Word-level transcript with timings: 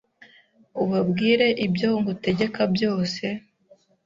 ubabwire 0.83 1.47
ibyo 1.65 1.89
ngutegeka 1.99 2.61
byose, 2.75 3.25